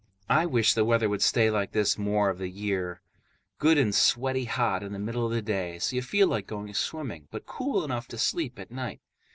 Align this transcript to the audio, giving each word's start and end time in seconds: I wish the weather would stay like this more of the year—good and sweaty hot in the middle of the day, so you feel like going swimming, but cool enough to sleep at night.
I 0.31 0.47
wish 0.47 0.73
the 0.73 0.83
weather 0.83 1.07
would 1.07 1.21
stay 1.21 1.51
like 1.51 1.73
this 1.73 1.95
more 1.95 2.31
of 2.31 2.39
the 2.39 2.49
year—good 2.49 3.77
and 3.77 3.93
sweaty 3.93 4.45
hot 4.45 4.81
in 4.81 4.93
the 4.93 4.97
middle 4.97 5.27
of 5.27 5.31
the 5.31 5.43
day, 5.43 5.77
so 5.77 5.95
you 5.95 6.01
feel 6.01 6.27
like 6.27 6.47
going 6.47 6.73
swimming, 6.73 7.27
but 7.29 7.45
cool 7.45 7.85
enough 7.85 8.07
to 8.07 8.17
sleep 8.17 8.57
at 8.57 8.71
night. 8.71 8.99